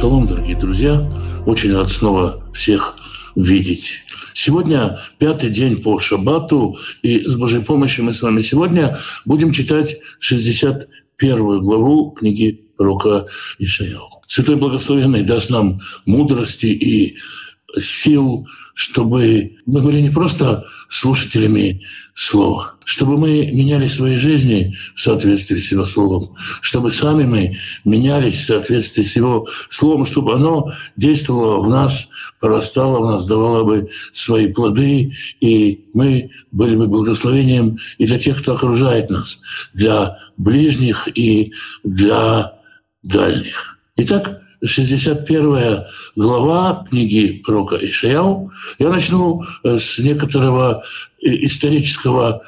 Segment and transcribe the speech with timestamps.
[0.00, 1.12] Шалом, дорогие друзья.
[1.44, 2.96] Очень рад снова всех
[3.36, 4.00] видеть.
[4.32, 9.98] Сегодня пятый день по шаббату, и с Божьей помощью мы с вами сегодня будем читать
[10.20, 13.26] 61 главу книги пророка
[13.58, 14.22] Ишаяу.
[14.26, 17.18] Святой Благословенный даст нам мудрости и
[17.80, 21.82] сил, чтобы мы были не просто слушателями
[22.14, 28.34] слова, чтобы мы меняли свои жизни в соответствии с его словом, чтобы сами мы менялись
[28.34, 32.08] в соответствии с его словом, чтобы оно действовало в нас,
[32.40, 38.40] прорастало в нас, давало бы свои плоды, и мы были бы благословением и для тех,
[38.40, 39.40] кто окружает нас,
[39.72, 41.52] для ближних и
[41.84, 42.54] для
[43.02, 43.78] дальних.
[43.96, 45.84] Итак, 61
[46.16, 48.50] глава книги пророка Ишаяу.
[48.78, 50.84] Я начну э, с некоторого
[51.22, 52.42] э, исторического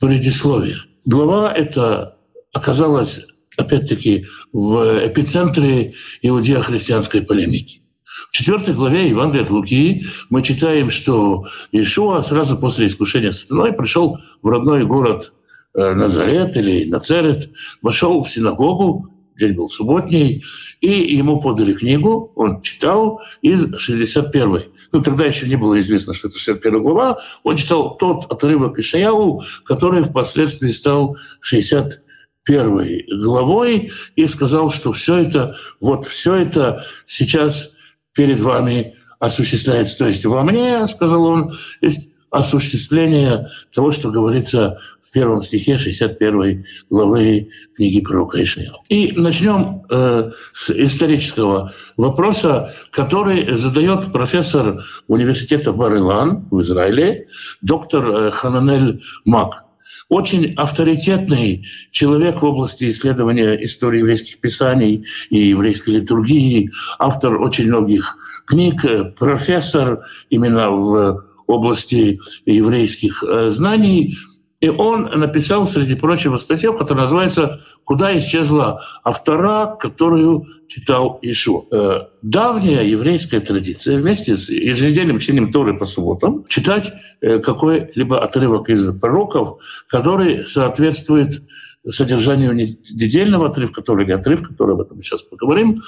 [0.00, 0.76] предисловия.
[1.04, 2.16] Глава эта
[2.52, 3.20] оказалась,
[3.56, 7.82] опять-таки, в эпицентре иудео-христианской полемики.
[8.30, 14.18] В четвертой главе Евангелия от Луки мы читаем, что Иешуа сразу после искушения сатаной пришел
[14.42, 15.32] в родной город
[15.74, 17.50] э, Назарет или Нацерет,
[17.82, 20.44] вошел в синагогу день был субботний,
[20.80, 26.28] и ему подали книгу, он читал из 61 ну, тогда еще не было известно, что
[26.28, 34.70] это 61 глава, он читал тот отрывок Ишаяу, который впоследствии стал 61 главой, и сказал,
[34.70, 37.72] что все это, вот все это сейчас
[38.14, 39.98] перед вами осуществляется.
[39.98, 46.64] То есть во мне, сказал он, есть осуществление того, что говорится в первом стихе 61
[46.90, 48.72] главы книги пророка Ишая.
[48.88, 57.28] И начнем э, с исторического вопроса, который задает профессор университета Бар-Илан в Израиле,
[57.62, 59.64] доктор э, Хананель Мак.
[60.08, 68.16] Очень авторитетный человек в области исследования истории еврейских писаний и еврейской литургии, автор очень многих
[68.46, 74.16] книг, э, профессор именно в области еврейских э, знаний.
[74.60, 81.64] И он написал, среди прочего, статью, которая называется «Куда исчезла автора, которую читал Ишуа».
[81.70, 88.68] Э, давняя еврейская традиция вместе с еженедельным чтением Торы по субботам читать э, какой-либо отрывок
[88.68, 91.42] из пророков, который соответствует
[91.88, 95.82] содержанию недельного отрывка, который или отрывка, который об этом сейчас поговорим,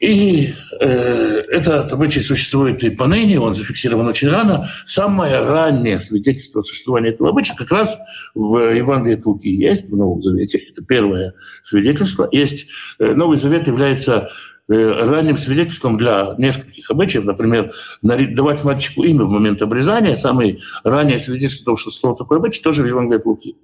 [0.00, 4.70] и э, этот обычай существует и поныне, он зафиксирован очень рано.
[4.84, 7.98] Самое раннее свидетельство существования этого обычая как раз
[8.34, 10.58] в Евангелии от Луки есть, в Новом Завете.
[10.58, 12.28] Это первое свидетельство.
[12.30, 12.68] Есть
[13.00, 14.30] э, Новый Завет является
[14.68, 17.24] э, ранним свидетельством для нескольких обычаев.
[17.24, 20.14] Например, давать мальчику имя в момент обрезания.
[20.14, 23.56] Самое раннее свидетельство, что слово такое обычай, тоже в Евангелии от Луки.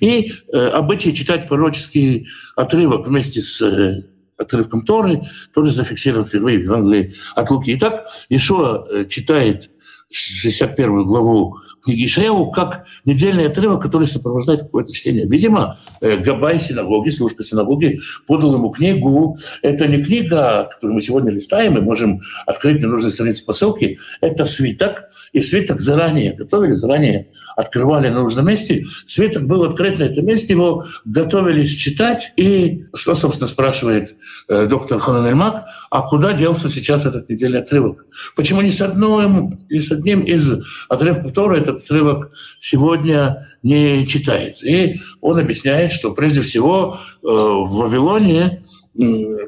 [0.00, 4.04] И э, обычай читать пророческий отрывок вместе с э,
[4.40, 7.74] отрывком Торы, тоже зафиксирован впервые в Евангелии от Луки.
[7.74, 9.70] Итак, Ишуа э, читает
[10.10, 15.26] 61 главу книги Ишаяу как недельный отрывок, который сопровождает какое-то чтение.
[15.26, 19.36] Видимо, э, Габай синагоги, служка синагоги, подал ему книгу.
[19.62, 23.98] Это не книга, которую мы сегодня листаем, мы можем открыть на нужной странице по ссылке.
[24.20, 28.84] Это свиток, и свиток заранее готовили, заранее открывали на нужном месте.
[29.06, 32.32] Свиток был открыт на этом месте, его готовились читать.
[32.36, 34.16] И что, собственно, спрашивает
[34.48, 38.06] э, доктор Ханан Эльмак, а куда делся сейчас этот недельный отрывок?
[38.36, 44.66] Почему не с одним, не с одним из отрывков Тора этот отрывок сегодня не читается.
[44.66, 48.64] И он объясняет, что прежде всего э, в Вавилоне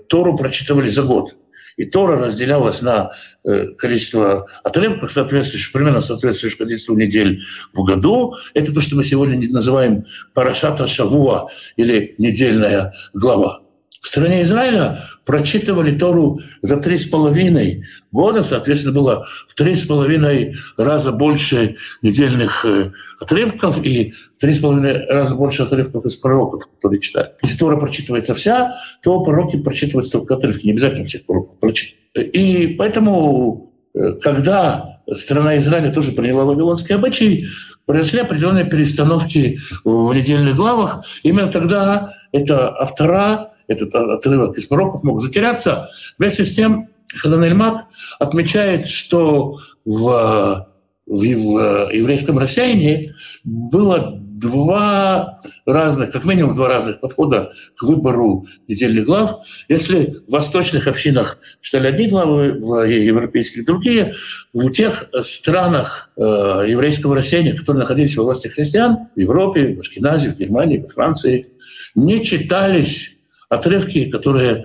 [0.09, 1.37] Тору прочитывали за год.
[1.77, 3.13] И Тора разделялась на
[3.45, 7.43] э, количество отрывков, соответствующих, примерно соответствующих количеству недель
[7.73, 8.35] в году.
[8.55, 13.62] Это то, что мы сегодня называем Парашата Шавуа или недельная глава.
[14.03, 19.85] В стране Израиля прочитывали Тору за три с половиной года, соответственно, было в три с
[19.85, 22.91] половиной раза больше недельных э,
[23.21, 27.31] отрывков и в три с половиной раза больше отрывков из пророков, которые читали.
[27.43, 31.97] Если Тора прочитывается вся, то пророки прочитываются только отрывки, не обязательно всех пророков прочитать.
[32.17, 37.47] И поэтому, э, когда страна Израиля тоже приняла вавилонский обычай,
[37.87, 41.05] произошли определенные перестановки в недельных главах.
[41.23, 45.89] Именно тогда это автора этот отрывок из пророков мог затеряться.
[46.19, 47.87] Вместе с тем Хадан Эльмак
[48.19, 50.67] отмечает, что в,
[51.07, 53.15] в, в еврейском рассеянии
[53.45, 59.45] было два разных, как минимум два разных подхода к выбору недельных глав.
[59.69, 64.15] Если в восточных общинах читали одни главы, в европейских другие,
[64.53, 66.21] в тех странах э,
[66.69, 71.53] еврейского рассеяния, которые находились во власти христиан, в Европе, в Ашкеназе, в Германии, в Франции,
[71.95, 73.17] не читались
[73.53, 74.65] отрывки, которые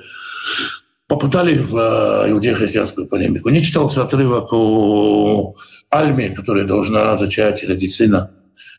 [1.08, 3.50] попадали в э, иудео-христианскую полемику.
[3.50, 5.56] Не читался отрывок о
[5.90, 8.32] Альме, которая должна зачать и родить сына.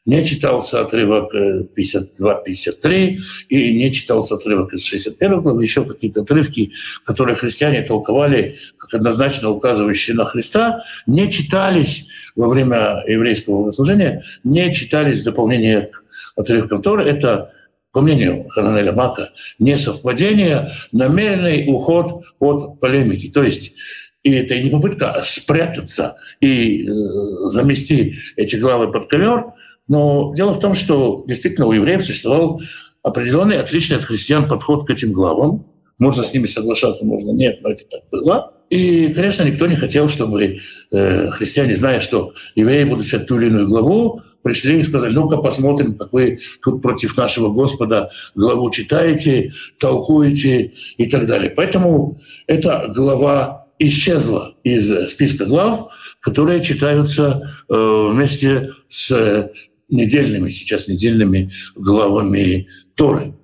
[0.06, 3.18] Не читался отрывок 52-53
[3.50, 6.72] и не читался отрывок из 61 главы, еще какие-то отрывки,
[7.04, 12.06] которые христиане толковали как однозначно указывающие на Христа, не читались
[12.36, 16.02] во время еврейского богослужения, не читались в дополнение к
[16.36, 17.04] отрывкам Торы.
[17.04, 17.52] Это
[17.92, 23.28] по мнению Хананеля Мака, не совпадение, намеренный уход от полемики.
[23.28, 23.74] То есть
[24.22, 26.90] и это не попытка спрятаться и э,
[27.44, 29.52] замести эти главы под ковер,
[29.86, 32.60] но дело в том, что действительно у евреев существовал
[33.02, 35.66] определенный, отличный от христиан подход к этим главам.
[35.98, 38.52] Можно с ними соглашаться, можно нет, но это так было.
[38.70, 40.58] И, конечно, никто не хотел, чтобы
[40.92, 45.38] э, христиане, зная, что евреи будут читать ту или иную главу, пришли и сказали, ну-ка
[45.38, 51.50] посмотрим, как вы тут против нашего Господа главу читаете, толкуете и так далее.
[51.50, 59.50] Поэтому эта глава исчезла из списка глав, которые читаются э, вместе с
[59.88, 63.34] недельными, сейчас недельными главами Торы.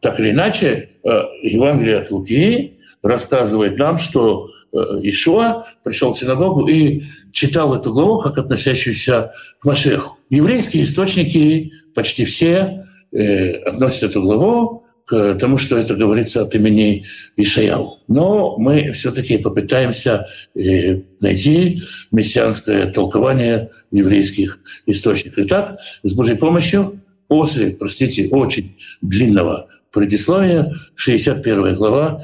[0.00, 1.08] Так или иначе, э,
[1.42, 7.02] Евангелие от Луки рассказывает нам, что э, Ишуа пришел в синагогу и
[7.32, 10.15] читал эту главу как относящуюся к Машеху.
[10.28, 17.04] Еврейские источники почти все э, относят эту главу к тому, что это говорится от имени
[17.36, 18.00] Ишаяу.
[18.08, 25.44] Но мы все-таки попытаемся э, найти мессианское толкование еврейских источников.
[25.46, 32.22] Итак, с Божьей помощью, после, простите, очень длинного предисловия, 61 глава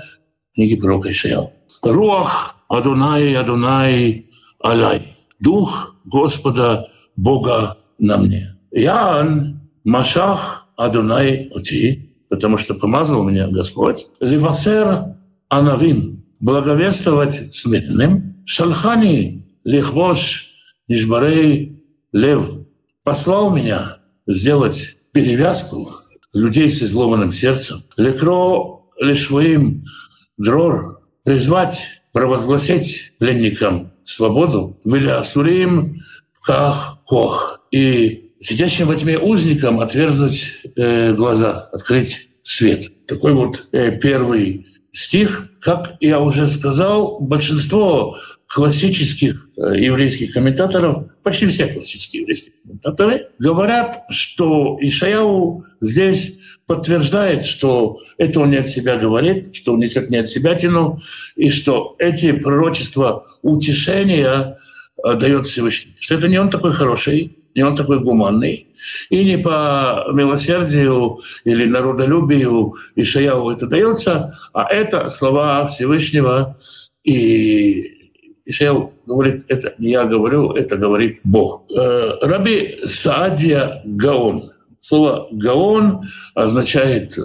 [0.55, 1.53] книги пророка Ишаяу.
[1.83, 4.27] «Руах Адунай, Адунай,
[4.59, 5.17] Алай».
[5.41, 8.57] Дух Господа Бога на мне.
[8.71, 14.07] Ян Машах Адунай Оти потому что помазал меня Господь.
[14.19, 15.17] Ливасер
[15.51, 18.43] Анавим, благовествовать смиренным.
[18.47, 20.49] Шалхани лихвош
[20.89, 22.53] нишбарей лев,
[23.05, 25.91] послал меня сделать перевязку
[26.33, 27.81] людей с изломанным сердцем.
[27.99, 29.85] Лекро лишвоим
[30.39, 34.81] дрор, призвать, провозгласить пленникам свободу.
[34.87, 36.01] Виля асурим
[36.43, 37.61] ках кох.
[37.71, 43.07] И сидящим во тьме узникам отверзнуть э, глаза, открыть свет.
[43.07, 45.49] Такой вот э, первый стих.
[45.61, 54.05] Как я уже сказал, большинство классических э, еврейских комментаторов, почти все классические еврейские комментаторы, говорят,
[54.11, 60.19] что Ишаяу здесь подтверждает, что это он не от себя говорит, что он несет не
[60.19, 60.99] от себя тяну,
[61.37, 64.59] и что эти пророчества утешения
[65.05, 65.95] дает Всевышний.
[66.01, 68.69] Что это не он такой хороший, не он такой гуманный.
[69.11, 76.57] И не по милосердию или народолюбию Ишаяу это дается, а это слова Всевышнего.
[77.05, 78.11] И
[78.45, 81.65] Ишаяу говорит, это не я говорю, это говорит Бог.
[81.71, 84.51] Э, Раби Саадия Гаон.
[84.85, 86.01] Слово «гаон»
[86.35, 87.23] означает э,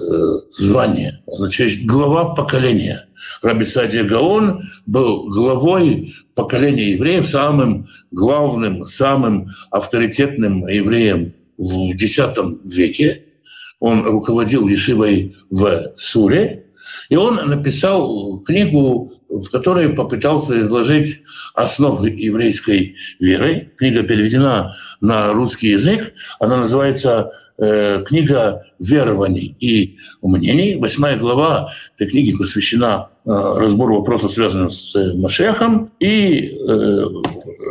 [0.51, 3.06] звание, означает глава поколения.
[3.41, 12.19] Раби Садия Гаон был главой поколения евреев, самым главным, самым авторитетным евреем в X
[12.63, 13.23] веке.
[13.79, 16.65] Он руководил Ешивой в Суре,
[17.09, 21.21] и он написал книгу, в которой попытался изложить
[21.53, 23.71] основы еврейской веры.
[23.77, 26.13] Книга переведена на русский язык.
[26.39, 30.75] Она называется Э, книга верований и мнений.
[30.75, 35.91] Восьмая глава этой книги посвящена э, разбору вопросов, связанных с Машехом.
[35.99, 37.05] И э,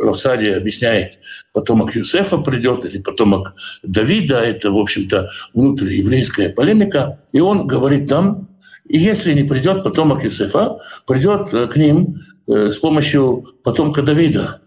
[0.03, 1.19] Равсади объясняет,
[1.53, 3.53] потомок Юсефа придет или потомок
[3.83, 4.41] Давида.
[4.41, 7.21] Это, в общем-то, внутриеврейская полемика.
[7.31, 8.49] И он говорит там,
[8.89, 14.59] если не придет потомок Юсефа, придет к ним с помощью потомка Давида.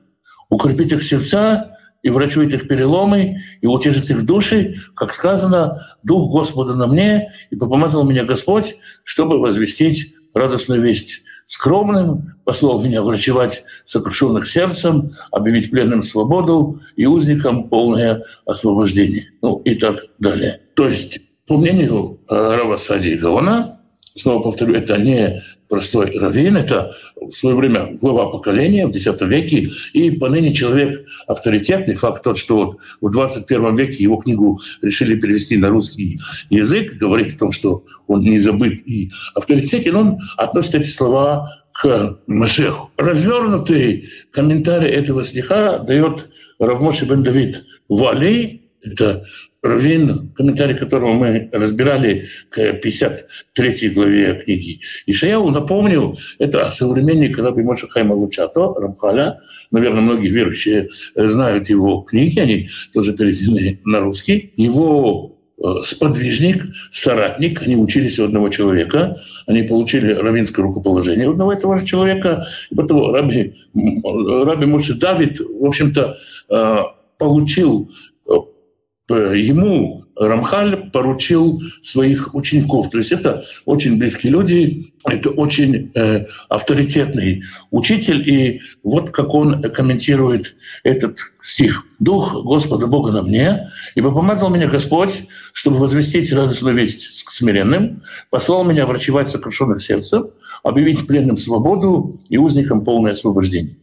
[0.49, 6.75] Укрепить их сердца и врачует их переломы, и утешит их души, как сказано, «Дух Господа
[6.75, 14.49] на мне, и попомазал меня Господь, чтобы возвестить радостную весть скромным, послал меня врачевать сокрушенных
[14.49, 19.27] сердцем, объявить пленным свободу и узникам полное освобождение».
[19.43, 20.61] Ну и так далее.
[20.75, 23.17] То есть, по мнению э, Рава Сади
[24.15, 29.71] снова повторю, это не простой раввин, это в свое время глава поколения в X веке,
[29.93, 31.95] и поныне человек авторитетный.
[31.95, 36.19] Факт тот, что вот в 21 веке его книгу решили перевести на русский
[36.51, 42.19] язык, говорит о том, что он не забыт и авторитетен, он относит эти слова к
[42.27, 42.91] Машеху.
[42.97, 49.25] Развернутый комментарий этого стиха дает Равмоши бен Давид Вали, это
[49.63, 57.87] Равин, комментарий которого мы разбирали к 53 главе книги Ишаяу, напомню, это современник Раби Моша
[57.87, 59.41] Хайма Лучато, Рамхаля.
[59.71, 64.55] Наверное, многие верующие знают его книги, они тоже переведены на русский.
[64.57, 71.53] Его э, сподвижник, соратник, они учились у одного человека, они получили равинское рукоположение у одного
[71.53, 76.17] этого же человека, и потом Раби, Раби Моше Давид, в общем-то,
[76.49, 76.77] э,
[77.19, 77.91] получил
[79.15, 82.91] ему Рамхаль поручил своих учеников.
[82.91, 88.29] То есть это очень близкие люди, это очень э, авторитетный учитель.
[88.29, 91.85] И вот как он комментирует этот стих.
[91.99, 98.03] «Дух Господа Бога на мне, ибо помазал меня Господь, чтобы возвестить радостную весть к смиренным,
[98.31, 100.31] послал меня врачевать сокрушенных сердцем,
[100.63, 103.77] объявить пленным свободу и узникам полное освобождение».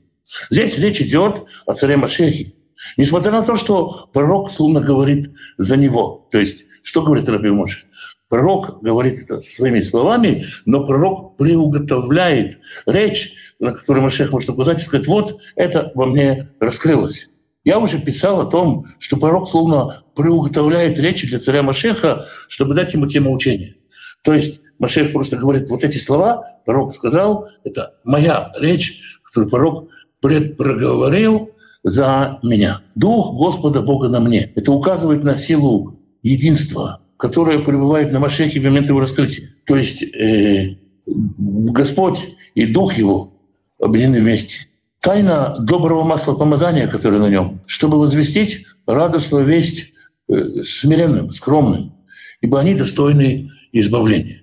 [0.50, 2.54] Здесь речь идет о царе Машехе,
[2.98, 6.28] Несмотря на то, что пророк словно говорит за него.
[6.32, 7.86] То есть, что говорит Раби Моше?
[8.30, 14.86] Пророк говорит это своими словами, но пророк приуготовляет речь, на которой Машех может указать и
[14.86, 17.30] сказать, вот это во мне раскрылось.
[17.64, 22.94] Я уже писал о том, что пророк словно приуготовляет речи для царя Машеха, чтобы дать
[22.94, 23.76] ему тему учения.
[24.24, 29.90] То есть Машех просто говорит, вот эти слова пророк сказал, это моя речь, которую пророк
[30.22, 31.52] предпроговорил,
[31.90, 32.82] за меня.
[32.96, 34.52] Дух Господа Бога на мне.
[34.56, 39.56] Это указывает на силу единства, которое пребывает на Машехе в момент его раскрытия.
[39.66, 40.76] То есть э,
[41.06, 43.34] Господь и Дух Его
[43.80, 44.68] объединены вместе.
[45.00, 49.94] Тайна доброго масла помазания, которое на нем, чтобы возвестить радостную весть
[50.28, 51.94] э, смиренным, скромным,
[52.42, 54.42] ибо они достойны избавления.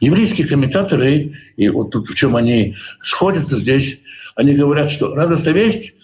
[0.00, 4.00] Еврейские комментаторы, и вот тут в чем они сходятся здесь,
[4.34, 5.94] они говорят, что радостная весть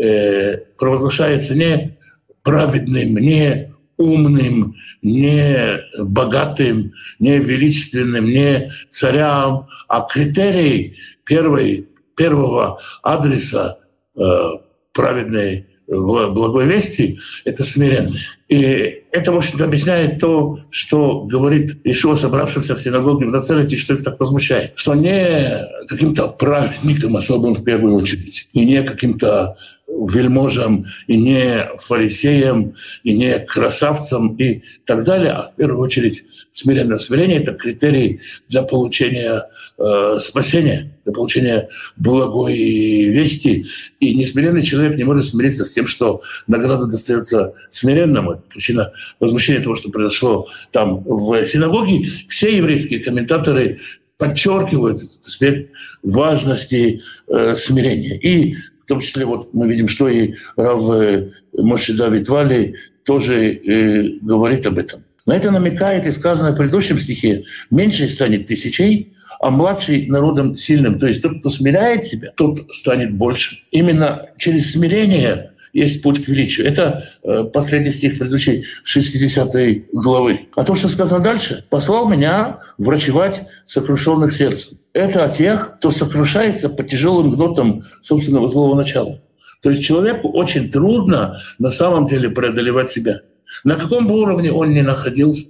[0.00, 1.98] э, провозглашается не
[2.42, 13.78] праведным, не умным, не богатым, не величественным, не царям, а критерий первой, первого адреса
[14.16, 14.50] э,
[14.92, 18.20] праведной благой вести— это смиренные.
[18.48, 23.94] И это, в общем-то, объясняет то, что говорит Ишуа, собравшимся в синагоге в Нацелете, что
[23.94, 24.72] их так возмущает.
[24.74, 29.56] Что не каким-то праведникам особым в первую очередь, и не каким-то
[29.88, 36.98] вельможам, и не фарисеям, и не красавцам и так далее, а в первую очередь смиренное
[36.98, 43.66] смирение— это критерий для получения э, спасения, для получения благой вести.
[43.98, 48.32] И несмиренный человек не может смириться с тем, что награда достается смиренному.
[48.32, 52.08] Это причина возмущения того, что произошло там в синагоге.
[52.28, 53.80] Все еврейские комментаторы
[54.18, 55.70] подчеркивают аспект
[56.02, 58.18] важности э, смирения.
[58.18, 58.56] И
[58.88, 64.18] в том числе вот мы видим, что и Рав э, Моше Давид Вали тоже э,
[64.22, 65.04] говорит об этом.
[65.26, 70.98] На это намекает и сказано в предыдущем стихе «меньший станет тысячей, а младший народом сильным».
[70.98, 73.58] То есть тот, кто смиряет себя, тот станет больше.
[73.72, 76.66] Именно через смирение есть путь к величию.
[76.66, 80.40] Это э, последний стих предыдущей 60 главы.
[80.54, 84.78] А то, что сказано дальше, «послал меня врачевать сокрушенных сердцем».
[84.92, 89.20] Это о тех, кто сокрушается по тяжелым гнотам собственного злого начала.
[89.62, 93.22] То есть человеку очень трудно на самом деле преодолевать себя.
[93.64, 95.46] На каком бы уровне он ни находился,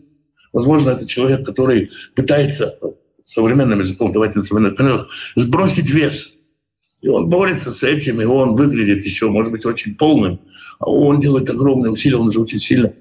[0.52, 2.78] возможно, это человек, который пытается
[3.24, 6.34] современным языком, давайте на современных сбросить вес–
[7.00, 10.40] и он борется с этим, и он выглядит еще, может быть, очень полным.
[10.78, 12.92] А он делает огромные усилия, он уже очень сильно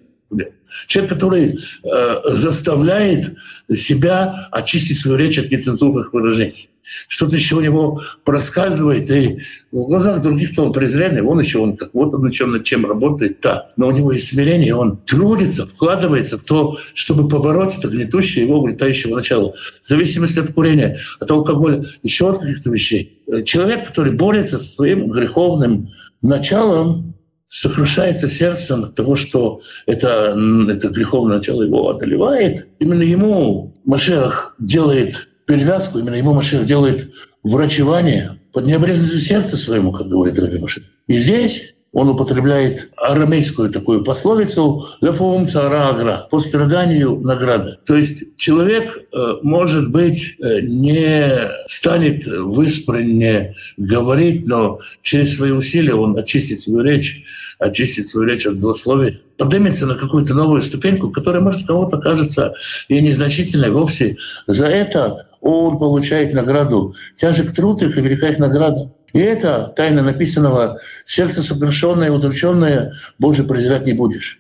[0.88, 3.36] Человек, который э, заставляет
[3.74, 6.70] себя очистить свою речь от нецензурных выражений.
[7.08, 9.40] Что-то еще у него проскальзывает, и
[9.72, 12.86] в глазах других-то он презренный, он еще он как вот он на чем, над чем
[12.86, 13.72] работает, да.
[13.76, 18.60] Но у него есть смирение, он трудится, вкладывается в то, чтобы побороть это гнетущее его
[18.60, 19.54] угнетающего начала.
[19.84, 23.22] В зависимости от курения, от алкоголя, еще от каких-то вещей.
[23.46, 25.90] Человек, который борется со своим греховным
[26.22, 27.17] началом,
[27.48, 30.38] сокрушается сердцем от того, что это,
[30.70, 32.68] это греховное начало его одолевает.
[32.80, 37.12] Именно ему Машех делает перевязку, именно ему Машех делает
[37.44, 40.84] врачевание под необрезанностью сердца своему, как говорит Раби Машех.
[41.08, 47.80] И здесь он употребляет арамейскую такую пословицу «лефум цара агра»– «по страданию награда».
[47.88, 51.28] То есть человек, э, может быть, э, не
[51.66, 57.24] станет в исправне говорить, но через свои усилия он очистит свою речь,
[57.58, 62.54] очистит свою речь от злословия, поднимется на какую-то новую ступеньку, которая, может, кому-то кажется
[62.90, 64.18] и незначительной вовсе.
[64.46, 66.94] За это он получает награду.
[67.16, 68.92] Тяжек труд их и велика их награда.
[69.18, 74.40] И это тайна написанного «сердце сокрушенное удрученное Боже презирать не будешь».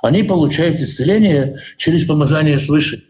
[0.00, 3.02] они получают исцеление через помазание свыше.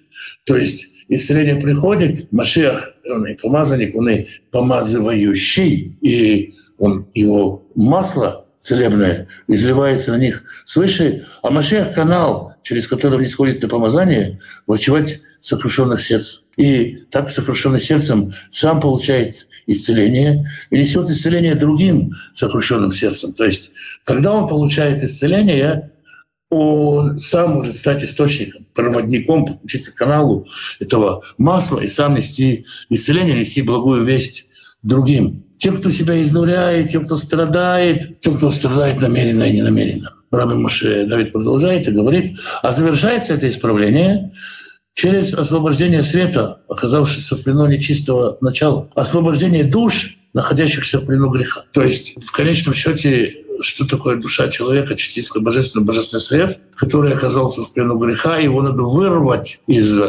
[0.44, 8.46] То есть исцеление приходит, Машиах, он и помазанник, он и помазывающий, и он, его масло
[8.56, 15.20] целебное изливается на них свыше, а Машиах— канал, через который не сходит это помазание, врачевать
[15.42, 16.38] сокрушенных сердц.
[16.56, 23.32] И так сокрушенный сердцем сам получает исцеление и несет исцеление другим сокрушенным сердцем.
[23.32, 23.72] То есть,
[24.04, 25.90] когда он получает исцеление,
[26.50, 30.46] он сам может стать источником, проводником, подключиться каналу
[30.80, 34.48] этого масла и сам нести исцеление, нести благую весть
[34.82, 35.44] другим.
[35.58, 40.12] Тем, кто себя изнуряет, тем, кто страдает, тем, кто страдает намеренно и ненамеренно.
[40.30, 44.32] Раби Муше Давид продолжает и говорит, а завершается это исправление
[44.94, 51.64] через освобождение света, оказавшегося в плену нечистого начала, освобождение душ, находящихся в плену греха.
[51.72, 57.62] То есть в конечном счете что такое душа человека, частица божественного, божественный свет, который оказался
[57.62, 60.00] в плену греха, его надо вырвать из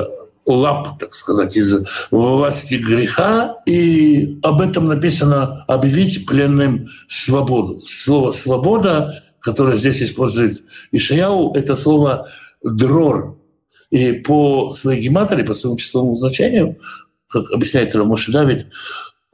[0.46, 3.58] лап, так сказать, из власти греха.
[3.66, 7.82] И об этом написано «объявить пленным свободу».
[7.82, 10.62] Слово «свобода», которое здесь использует
[10.92, 12.30] Ишаяу, это слово
[12.64, 13.38] «дрор».
[13.94, 16.80] И по своей гематории, по своему числовому значению,
[17.30, 18.66] как объясняет Рамоши Давид,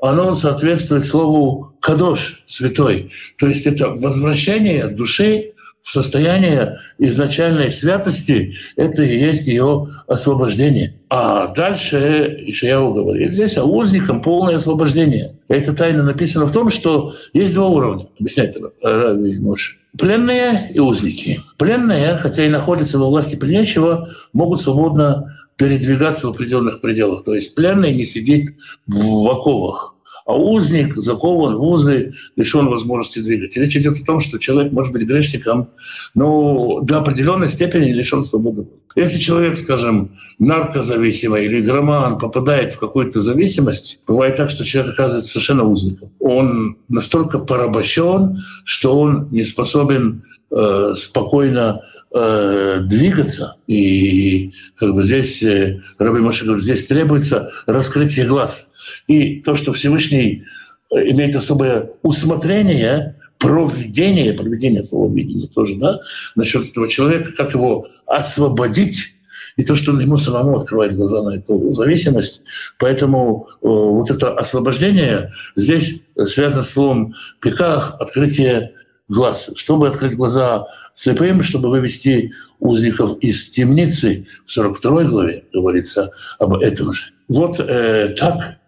[0.02, 3.10] оно соответствует слову «кадош»— «святой».
[3.38, 10.94] То есть это возвращение души в состояние изначальной святости, это и есть ее освобождение.
[11.10, 15.38] А дальше Ишаяу говорит здесь о узникам полное освобождение.
[15.48, 19.79] Эта тайна написана в том, что есть два уровня, объясняет Рави Мош.
[19.98, 21.40] Пленные и узники.
[21.58, 27.24] Пленные, хотя и находятся во власти пленящего, могут свободно передвигаться в определенных пределах.
[27.24, 28.56] То есть пленный не сидит
[28.88, 29.96] в оковах,
[30.30, 33.58] а узник закован в узы, лишен возможности двигать.
[33.58, 35.70] Речь идет о том, что человек может быть грешником,
[36.14, 38.68] но до определенной степени лишен свободы.
[38.96, 45.32] Если человек, скажем, наркозависимый или громан попадает в какую-то зависимость, бывает так, что человек оказывается
[45.32, 46.12] совершенно узником.
[46.20, 51.82] Он настолько порабощен, что он не способен э, спокойно
[52.14, 53.56] э, двигаться.
[53.66, 58.69] И как бы здесь, э, Раби Маша говорит, здесь требуется раскрытие глаз.
[59.08, 60.44] И то, что Всевышний
[60.92, 66.00] э, имеет особое усмотрение, проведение, проведение слова видения тоже, да,
[66.36, 69.16] насчет этого человека, как его освободить
[69.56, 72.44] и то, что ему самому открывает глаза на эту зависимость.
[72.78, 78.74] Поэтому э, вот это освобождение здесь связано с словом «пиках», открытие
[79.10, 84.28] глаз, чтобы открыть глаза слепым, чтобы вывести узников из темницы.
[84.46, 87.04] В 42 главе говорится об этом же.
[87.28, 88.59] Вот э, так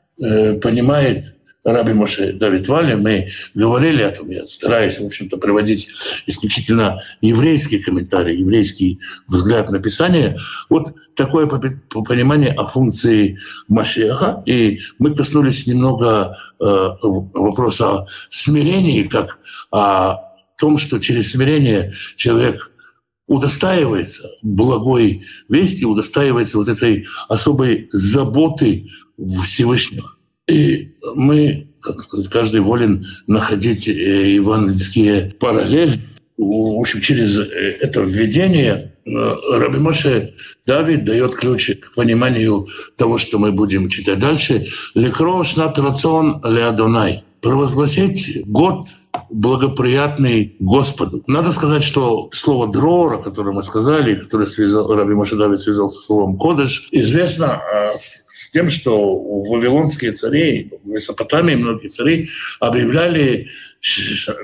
[0.61, 5.89] понимает Раби Моше Давид Вали, мы говорили о том, я стараюсь, в общем-то, приводить
[6.25, 10.37] исключительно еврейские комментарии, еврейский взгляд на Писание.
[10.69, 14.41] Вот такое понимание о функции Машеха.
[14.47, 19.37] И мы коснулись немного э, вопроса о смирении, как
[19.71, 20.17] о
[20.57, 22.70] том, что через смирение человек
[23.31, 28.89] удостаивается благой вести, удостаивается вот этой особой заботы
[29.45, 30.15] Всевышнего.
[30.49, 31.69] И мы,
[32.29, 36.01] каждый волен находить э, евангельские параллели.
[36.37, 40.33] В общем, через э, это введение э, Раби Моше
[40.65, 42.67] Давид дает ключ к пониманию
[42.97, 44.67] того, что мы будем читать дальше.
[44.93, 48.89] «Лекро шнат рацион леадонай»– провозгласить год
[49.29, 51.23] благоприятный Господу.
[51.27, 55.89] Надо сказать, что слово «дрор», о котором мы сказали, которое связал, Раби Моше Давид связал
[55.89, 63.49] со словом «кодыш», известно а, с тем, что вавилонские цари, в Месопотамии многие цари объявляли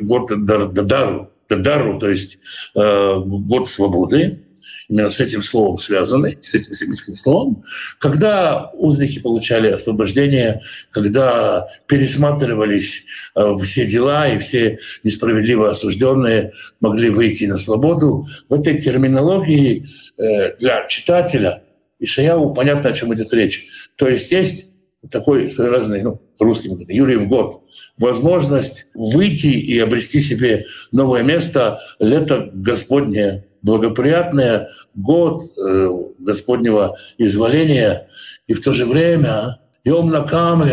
[0.02, 2.40] год Дадару, Дадару, то есть
[2.76, 4.47] э, год свободы,
[4.90, 7.64] с этим словом связаны, с этим семитским словом,
[8.00, 17.46] когда узники получали освобождение, когда пересматривались э, все дела и все несправедливо осужденные могли выйти
[17.46, 18.26] на свободу.
[18.50, 19.86] В этой терминологии
[20.18, 21.64] э, для читателя
[22.00, 23.68] Ишаяу понятно, о чем идет речь.
[23.96, 24.68] То есть есть
[25.12, 27.64] такой своеобразный, ну, русский Юрий в год,
[27.98, 38.08] возможность выйти и обрести себе новое место, лето Господнее, благоприятное, год э, Господнего изволения,
[38.48, 40.64] и в то же время Йом Накам.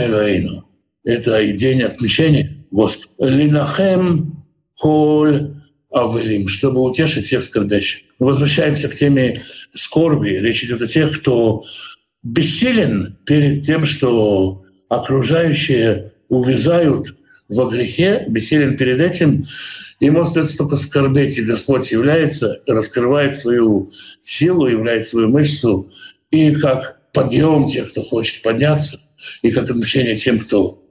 [1.04, 3.28] Это и день отмещения Господа.
[3.28, 4.44] Линахем
[4.78, 5.54] Коль
[5.92, 8.04] Авелим, чтобы утешить всех скорбящих.
[8.18, 9.42] Возвращаемся к теме
[9.74, 10.30] скорби.
[10.30, 11.64] Речь идет о тех, кто
[12.22, 17.14] бессилен перед тем, что окружающие увязают
[17.48, 19.44] во грехе, бессилен перед этим,
[20.06, 23.90] ему остается только скорбеть, и Господь является, раскрывает свою
[24.20, 25.90] силу, являет свою мышцу,
[26.30, 29.00] и как подъем тех, кто хочет подняться,
[29.42, 30.82] и как отмщение тем, кто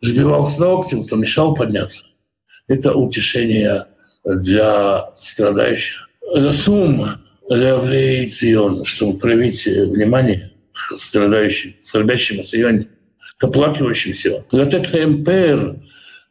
[0.00, 2.04] сбивал с ног, тем, кто мешал подняться.
[2.68, 3.86] Это утешение
[4.24, 6.08] для страдающих.
[6.52, 7.04] Сум
[7.48, 12.88] Левлей Цион, чтобы проявить внимание к страдающим, скорбящим о Сионе,
[13.36, 14.44] к оплакивающимся.
[14.52, 15.76] Латет МПР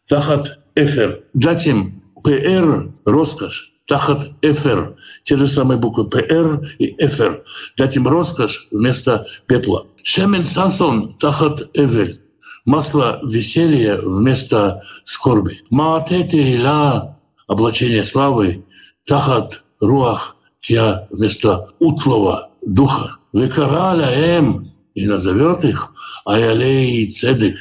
[0.08, 1.24] тахат эфер.
[1.34, 4.96] Дать им ПР– роскошь, тахат эфер.
[5.24, 7.44] Те же самые буквы ПР и эфер.
[7.78, 9.88] Дать им роскошь вместо пепла.
[10.04, 12.22] Шемен сасон тахат эвель.
[12.66, 15.62] Масло веселья вместо скорби.
[15.70, 18.64] Маатете ила– облачение славы.
[19.06, 20.36] Тахат руах
[20.68, 23.18] я вместо утлого духа.
[23.34, 25.92] Векараля эм и назовет их
[26.26, 27.56] Аялей Цедек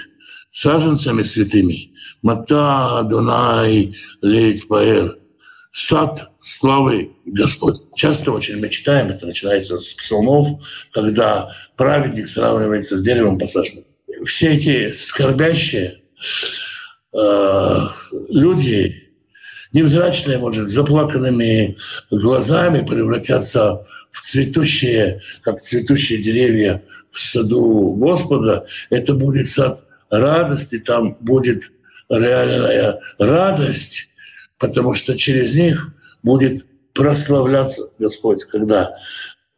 [0.51, 1.90] саженцами святыми.
[2.23, 5.19] Мата Адонай Лейт Паэр.
[5.73, 7.77] Сад славы Господь.
[7.95, 10.61] Часто очень мы читаем, это начинается с псалмов,
[10.93, 13.85] когда праведник сравнивается с деревом посаженным.
[14.25, 16.03] Все эти скорбящие
[17.15, 17.87] э,
[18.29, 19.13] люди,
[19.73, 21.77] невзрачные, может, с заплаканными
[22.11, 28.67] глазами превратятся в цветущие, как цветущие деревья в саду Господа.
[28.91, 31.71] Это будет сад радости, там будет
[32.11, 34.11] реальная радость,
[34.59, 38.97] потому что через них будет прославляться Господь, когда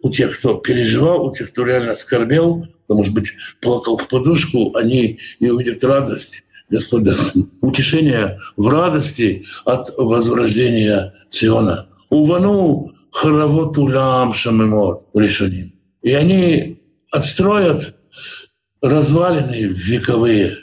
[0.01, 4.77] у тех, кто переживал, у тех, кто реально скорбел, кто, может быть, плакал в подушку,
[4.77, 11.87] они и увидят радость Господь даст утешение в радости от возрождения Сиона.
[12.09, 15.75] Увану харавот улам шамемор решеним.
[16.01, 17.95] И они отстроят
[18.81, 20.57] развалины вековые.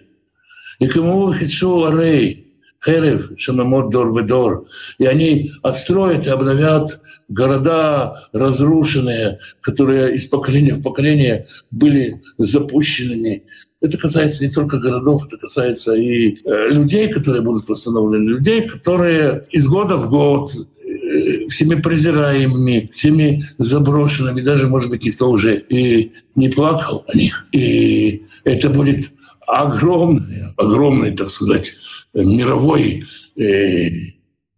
[0.80, 2.48] И кому хитшу арей,
[2.84, 4.66] херев, шамемор дор ведор.
[4.98, 13.44] И они отстроят и обновят города разрушенные, которые из поколения в поколение были запущенными
[13.82, 19.46] это касается не только городов, это касается и э, людей, которые будут восстановлены, людей, которые
[19.52, 26.12] из года в год э, всеми презираемыми, всеми заброшенными, даже, может быть, никто уже и
[26.36, 27.48] не плакал о них.
[27.54, 29.12] И это будет
[29.50, 31.74] огромный, огромный, так сказать,
[32.14, 33.04] мировой
[33.36, 33.90] э,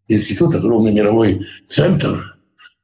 [0.08, 2.36] институт, огромный мировой центр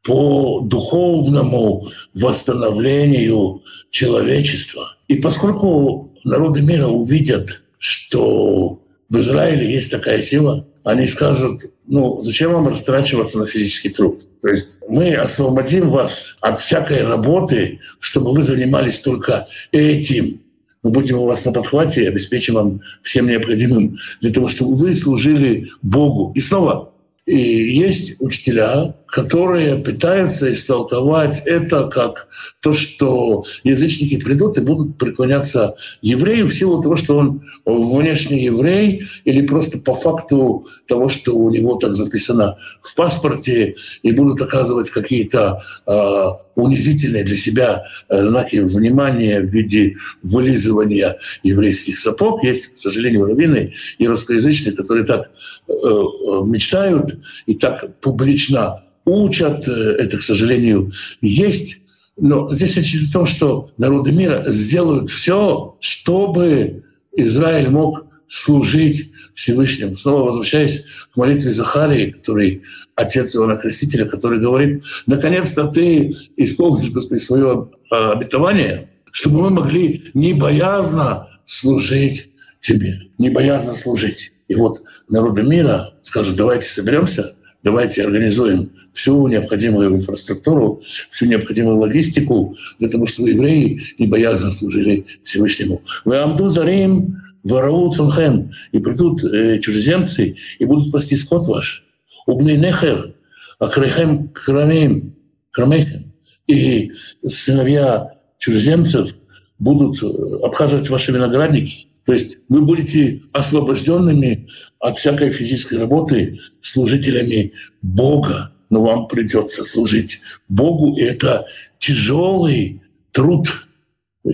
[0.04, 4.96] по духовному восстановлению человечества.
[5.10, 12.54] И поскольку народы мира увидят, что в Израиле есть такая сила, они скажут, ну, зачем
[12.54, 14.22] вам растрачиваться на физический труд?
[14.42, 20.42] То есть мы освободим вас от всякой работы, чтобы вы занимались только этим.
[20.88, 24.94] Мы будем у вас на подхвате и обеспечим вам всем необходимым для того, чтобы вы
[24.94, 26.32] служили Богу.
[26.34, 26.94] И снова,
[27.26, 32.30] и есть учителя, которые пытаются истолковать это как
[32.62, 39.04] то, что язычники придут и будут преклоняться еврею в силу того, что он внешний еврей,
[39.26, 44.90] или просто по факту того, что у него так записано в паспорте, и будут оказывать
[44.90, 52.44] какие-то э, унизительные для себя э, знаки внимания в виде вылизывания еврейских сапог.
[52.44, 55.30] Есть, к сожалению, раввины и русскоязычные, которые так
[55.68, 60.92] э, э мечтают, и так публично учат, это, к сожалению,
[61.22, 61.82] есть.
[62.18, 66.84] Но здесь речь идет о том, что народы мира сделают все, чтобы
[67.16, 69.96] Израиль мог служить Всевышнему.
[69.96, 72.64] Снова возвращаясь к молитве Захарии, который
[72.96, 80.10] отец Иоанна Крестителя, который говорит, наконец-то ты исполнишь, Господи, свое а, обетование, чтобы мы могли
[80.16, 84.34] не боязно служить Тебе, не боязно служить.
[84.48, 92.58] И вот народы мира скажут, давайте соберемся, давайте организуем всю необходимую инфраструктуру, всю необходимую логистику
[92.80, 95.84] для того, чтобы евреи не боязно служили Всевышнему.
[96.06, 97.18] Вы амду зарим
[97.50, 101.84] варау цунхем, и придут э, чужеземцы и будут спасти скот ваш.
[102.26, 103.16] Убный нехер,
[103.60, 105.16] акрехем крамим,
[105.52, 106.14] крамехем.
[106.48, 106.92] И
[107.26, 109.16] сыновья чужеземцев
[109.60, 114.48] будут э, обхаживать ваши виноградники, то есть вы будете освобожденными
[114.80, 121.48] от всякой физической работы служителями Бога, но вам придется служить Богу, и это
[121.80, 122.82] тяжелый
[123.12, 123.67] труд.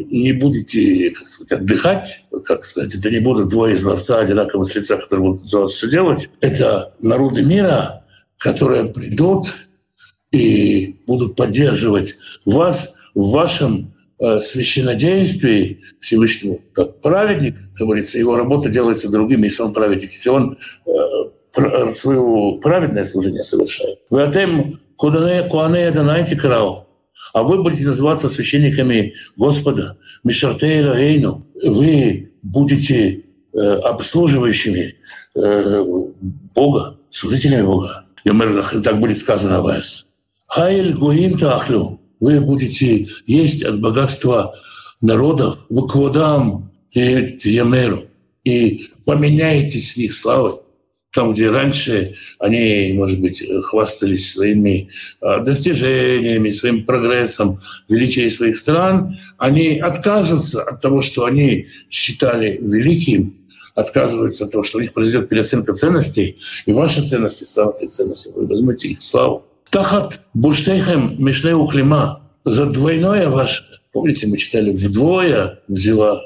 [0.09, 4.73] Не будете как сказать, отдыхать, как сказать, это не будут двое из ловца одинакового с
[4.75, 6.29] лица, которые будут за вас все делать.
[6.39, 8.03] Это народы мира,
[8.37, 9.55] которые придут
[10.31, 19.11] и будут поддерживать вас в вашем э, священнодействии Всевышнему, как праведник, говорится, его работа делается
[19.11, 23.99] другим, если он праведник, если он э, свое праведное служение совершает.
[24.09, 26.87] Вы атем куане данайте крау,
[27.33, 31.45] а вы будете называться священниками Господа, Мишартейла Эйну.
[31.63, 33.23] Вы будете
[33.53, 34.95] э, обслуживающими
[35.35, 35.85] э,
[36.53, 38.05] Бога, служителями Бога.
[38.83, 40.05] Так будет сказано о вас.
[40.47, 41.99] Хайль гуим тахлю.
[42.19, 44.55] Вы будете есть от богатства
[45.01, 48.03] народов в квадам ямеру
[48.43, 50.59] и поменяетесь с них славой.
[51.13, 54.89] Там, где раньше они, может быть, хвастались своими
[55.21, 63.37] а, достижениями, своим прогрессом, величием своих стран, они откажутся от того, что они считали великим,
[63.75, 68.33] отказываются от того, что у них произойдет переоценка ценностей, и ваши ценности станут их ценностями.
[68.35, 69.45] Вы возьмете их славу.
[69.69, 72.21] Тахат буштейхем мишле ухлима.
[72.43, 76.21] За двойное ваше, помните, мы читали, вдвое взяла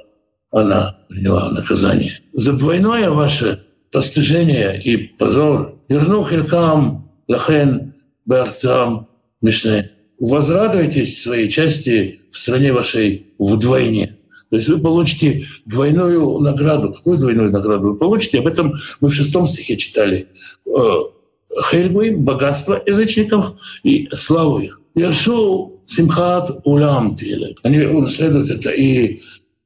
[0.51, 2.13] она, приняла наказание.
[2.33, 5.75] За двойное ваше постижение и позор.
[5.89, 6.25] Верну
[7.27, 7.93] лахен
[8.25, 9.07] барцам
[9.41, 9.91] мишне.
[10.19, 14.17] Возрадуйтесь своей части в стране вашей вдвойне.
[14.49, 16.93] То есть вы получите двойную награду.
[16.93, 18.39] Какую двойную награду вы получите?
[18.39, 20.27] Об этом мы в шестом стихе читали.
[20.65, 20.99] Э,
[21.69, 24.81] Хельгуи, богатство язычников и славу их.
[24.95, 27.15] Яршу симхат улам
[27.63, 29.21] Они унаследуют это, и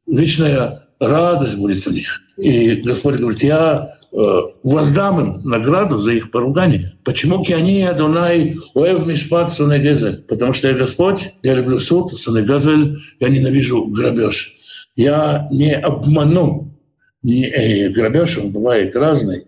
[0.08, 2.22] вечная радость будет у них.
[2.38, 6.94] И Господь говорит, я воздам им награду за их поругание.
[7.04, 10.24] Почему киани Адонай уэв мишпат сунегезель?
[10.24, 14.54] Потому что я Господь, я люблю суд, сунегезель, я ненавижу грабеж.
[14.96, 16.78] Я не обману.
[17.24, 19.46] Не, э, грабеж, он бывает разный.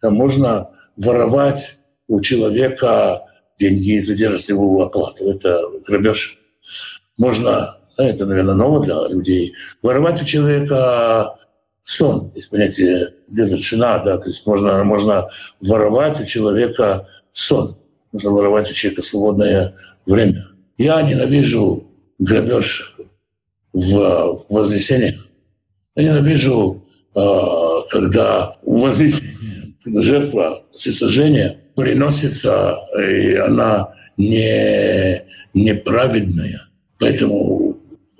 [0.00, 1.76] Там можно воровать
[2.08, 3.22] у человека
[3.58, 5.28] деньги, задержать его оплату.
[5.28, 6.38] Это грабеж.
[7.18, 11.36] Можно, это, наверное, ново для людей, воровать у человека
[11.86, 15.28] сон, есть понятие дезершина, да, то есть можно, можно
[15.60, 17.78] воровать у человека сон,
[18.10, 20.48] можно воровать у человека свободное время.
[20.78, 21.86] Я ненавижу
[22.18, 22.96] грабеж
[23.72, 25.16] в вознесении.
[25.94, 28.92] Я ненавижу, а, когда в
[29.84, 35.22] когда жертва всесожжения приносится, и она не,
[35.54, 36.68] неправедная.
[36.98, 37.78] Поэтому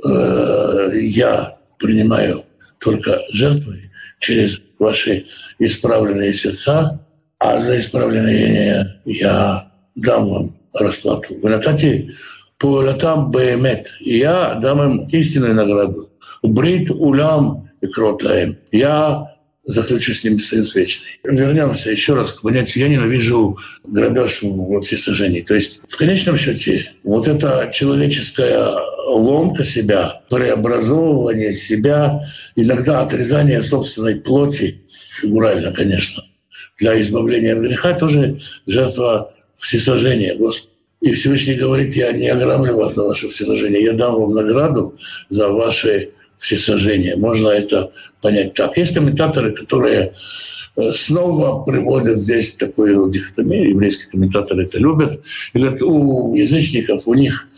[0.09, 2.46] э, я принимаю
[2.79, 5.27] только жертвы через ваши
[5.59, 7.01] исправленные сердца,
[7.39, 11.35] а за исправленные я дам вам расплату.
[11.43, 12.11] Вы натате
[12.59, 13.93] пуэлатам бэмет.
[14.01, 16.11] Я дам им истинную награду.
[16.43, 18.57] Брит улам и крот лаем.
[18.73, 21.21] Я заключу с ними союз вечный.
[21.25, 25.41] Вернемся еще раз к понятию «я ненавижу грабеж во всесожжении».
[25.41, 28.77] То есть в конечном счете вот эта человеческая
[29.07, 32.23] ломка себя, преобразовывание себя,
[32.55, 34.83] иногда отрезание собственной плоти,
[35.21, 36.25] фигурально, конечно,
[36.79, 40.73] для избавления от греха тоже жертва всесожжения Господа.
[41.01, 44.97] И Всевышний говорит, я не ограблю вас на ваше всесожжение, я дам вам награду
[45.29, 47.17] за ваши всесожжения.
[47.17, 48.77] Можно это понять так.
[48.77, 50.15] Есть комментаторы, которые
[50.77, 55.21] э, снова приводят здесь такую дихотомию, еврейские комментаторы это любят,
[55.53, 57.49] и говорят, у язычников, у них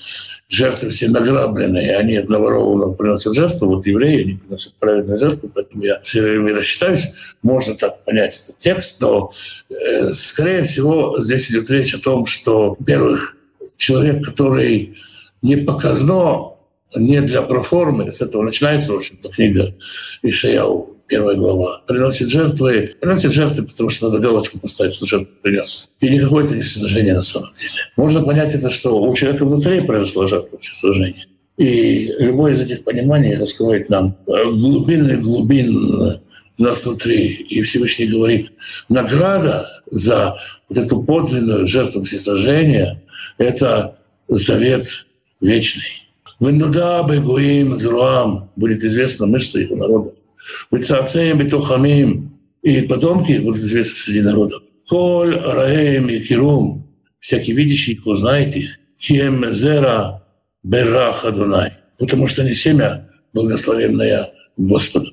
[0.49, 5.85] жертвы все награбленные, они от наворованного приносят жертву, вот евреи, они приносят правильную жертву, поэтому
[5.85, 7.09] я все время рассчитаюсь.
[7.43, 9.31] Можно так понять этот текст, но,
[9.69, 13.37] э, скорее всего, здесь идет речь о том, что, во-первых,
[13.77, 14.97] человек, который
[15.43, 16.55] не показно
[16.97, 19.75] не для проформы, с этого начинается, в общем-то, книга
[20.23, 25.90] Ишаяу, первая глава, приносит жертвы, приносит жертвы, потому что надо галочку поставить, что жертву принес.
[26.01, 27.73] И никакое это не всесожжение на самом деле.
[27.97, 31.27] Можно понять это, что у человека внутри произошла жертва всесожжения.
[31.57, 36.21] И любое из этих пониманий раскрывает нам глубины глубин
[36.59, 37.27] нас внутри.
[37.27, 38.53] И Всевышний говорит,
[38.88, 40.37] награда за
[40.68, 43.03] вот эту подлинную жертву всесожжения—
[43.38, 45.07] это завет
[45.40, 46.09] вечный.
[46.40, 50.12] Венуда бегуим зруам будет известна мышца их народа.
[50.70, 54.62] Вицацеем бетухамим и потомки их будут известны среди народов.
[54.88, 56.88] Коль раем и кирум,
[57.20, 58.79] всякий видящий их узнает их.
[58.96, 60.24] Кем зера
[60.62, 61.74] берах Адунай.
[61.98, 65.09] Потому что они семя благословенное Господа.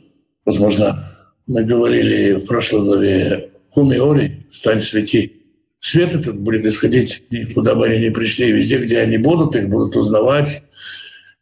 [0.46, 1.12] Возможно,
[1.48, 5.42] мы говорили в прошлой главе «Куми ори, стань свети».
[5.80, 9.96] Свет этот будет исходить, куда бы они ни пришли, везде, где они будут, их будут
[9.96, 10.64] узнавать,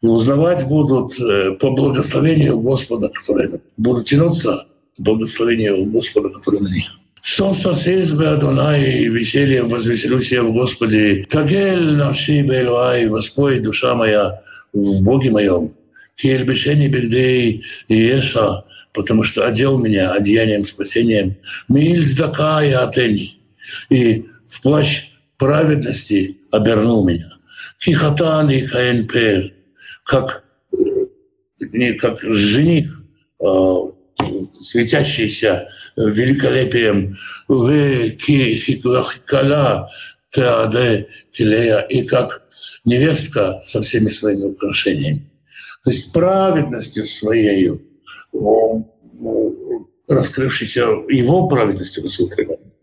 [0.03, 6.67] и узнавать будут э, по благословению Господа, которые будут тянуться к благословению Господа, который на
[6.67, 6.83] них.
[7.21, 11.25] Солнце сеизбе Адонай, и веселье возвеселюсь я в Господе.
[11.29, 14.41] Кагель навши белуай, воспой душа моя
[14.73, 15.73] в Боге моем.
[16.17, 21.37] Кельбешени Бигдей Еша, потому что одел меня одеянием спасением.
[21.69, 23.37] Миль Здака и Атени.
[23.89, 27.31] И в плащ праведности обернул меня.
[27.79, 29.07] Кихатан и Каэн
[30.03, 30.43] как,
[31.59, 33.01] не как жених,
[33.39, 33.91] а,
[34.53, 37.17] светящийся великолепием
[41.81, 42.43] и как
[42.85, 45.29] невестка со всеми своими украшениями.
[45.83, 47.71] То есть праведностью своей,
[50.07, 52.73] раскрывшейся его праведностью рассмотреваем,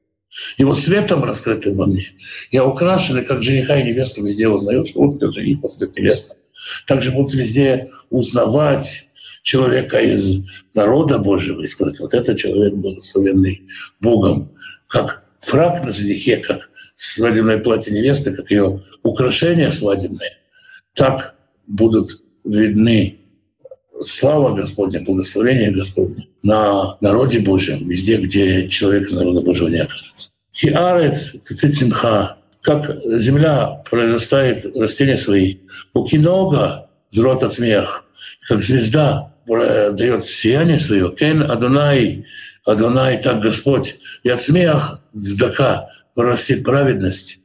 [0.59, 2.07] его светом раскрытым во мне.
[2.51, 6.37] Я украшен, как жениха и невесту везде узнаю, что вот как жених, как невеста.
[6.87, 9.09] Также будут везде узнавать
[9.43, 10.45] человека из
[10.75, 13.63] народа Божьего и сказать, вот это человек благословенный
[14.01, 14.53] Богом,
[14.87, 20.39] как фраг на женихе, как свадебное платье невесты, как ее украшение свадебное,
[20.95, 21.35] так
[21.67, 23.21] будут видны
[24.03, 30.31] слава Господня, благословение Господне на народе Божьем, везде, где человек из народа Божьего не окажется.
[30.55, 35.57] Хиарец, симха, как земля произрастает растения свои,
[35.95, 38.05] у кинога взрот от смех,
[38.49, 42.27] как звезда дает сияние свое, кен Адонай,
[42.65, 47.39] Адонай, так Господь, и от смех здака растет праведность,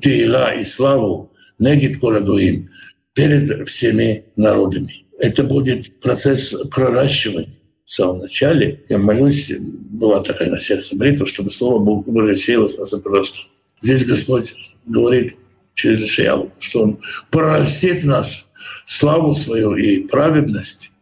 [0.00, 2.70] Тейла и славу, негит колагуим,
[3.14, 5.04] перед всеми народами.
[5.18, 7.50] Это будет процесс проращивания
[7.84, 8.84] в самом начале.
[8.88, 13.40] Я молюсь, была такая на сердце бритва, чтобы Слово Божье сеялось нас просто.
[13.80, 14.54] Здесь Господь
[14.86, 15.36] говорит
[15.74, 16.98] через Ишияву, что Он
[17.30, 18.50] прорастет нас
[18.84, 20.92] славу свою и праведность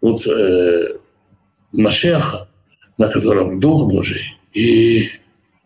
[0.00, 0.96] вот э,
[1.72, 2.48] Машеха,
[2.98, 4.22] на котором Дух Божий.
[4.52, 5.10] И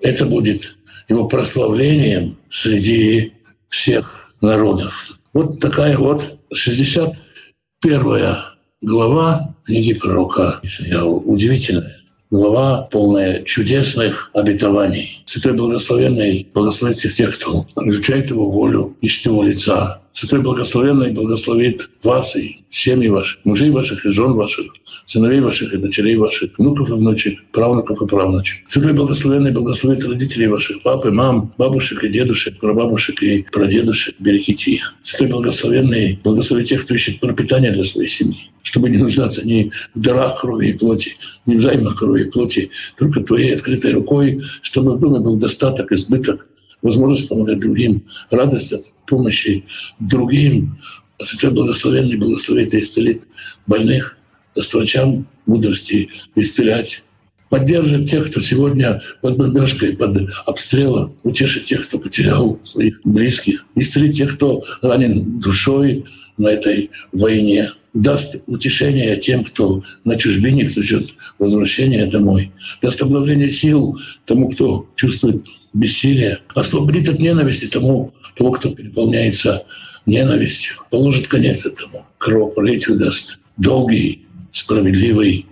[0.00, 0.76] это будет
[1.08, 3.32] его прославлением среди
[3.68, 5.18] всех народов.
[5.32, 8.36] Вот такая вот 61
[8.80, 11.20] глава книги пророка Ишаяу.
[11.20, 11.99] Удивительная
[12.30, 15.22] глава, полная чудесных обетований.
[15.24, 22.34] Святой Благословенный благословит всех кто изучает его волю, ищет его лица, Святой Благословенный благословит вас
[22.34, 24.66] и семьи ваших, мужей ваших и жен ваших,
[25.06, 28.68] сыновей ваших и дочерей ваших, внуков и внучек, правнуков и правнучек.
[28.68, 34.94] Святой Благословенный благословит родителей ваших, папы, мам, бабушек и дедушек, прабабушек и прадедушек, берегите их.
[35.02, 40.00] Святой Благословенный благословит тех, кто ищет пропитание для своей семьи, чтобы не нуждаться ни в
[40.00, 41.12] дарах крови и плоти,
[41.46, 45.92] ни в займах крови и плоти, только твоей открытой рукой, чтобы в доме был достаток,
[45.92, 46.48] избыток,
[46.82, 49.64] возможность помогать другим, радость от помощи
[49.98, 50.78] другим.
[51.18, 53.28] А Святой Благословенный благословит и исцелит
[53.66, 54.16] больных,
[54.54, 57.04] даст врачам мудрости исцелять.
[57.50, 60.16] Поддержит тех, кто сегодня под бомбежкой, под
[60.46, 66.04] обстрелом, утешит тех, кто потерял своих близких, исцелит тех, кто ранен душой
[66.38, 73.50] на этой войне даст утешение тем, кто на чужбине, кто ждет возвращения домой, даст обновление
[73.50, 79.64] сил тому, кто чувствует бессилие, освободит от ненависти тому, того, кто переполняется
[80.06, 82.06] ненавистью, положит конец этому.
[82.18, 85.46] Кровопролитию, даст долгий, справедливый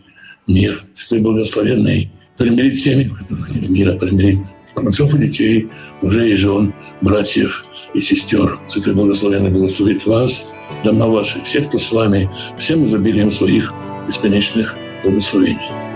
[0.46, 4.44] мир, святой благословенный, примирит семьи, в которых нет мира, примирит.
[4.74, 5.68] Отцов и детей,
[6.02, 8.60] мужей и жен, братьев и сестер.
[8.68, 10.44] Святой благословенный благословит вас,
[10.84, 13.72] дома ваши, всех, вами, всем изобилием своих
[14.06, 15.87] бесконечных благословений.